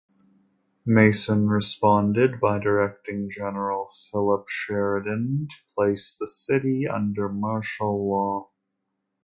[0.83, 8.49] Mason responded by directing General Philip Sheridan to place the city under martial law.